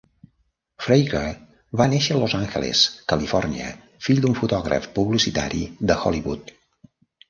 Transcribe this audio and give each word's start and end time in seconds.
Fraker 0.85 1.21
va 1.81 1.87
néixer 1.91 2.17
a 2.17 2.17
Los 2.25 2.35
Angeles, 2.41 2.83
Califòrnia, 3.15 3.71
fill 4.09 4.27
d'un 4.27 4.37
fotògraf 4.43 4.93
publicitari 5.01 5.67
de 5.91 6.05
Hollywood. 6.05 6.57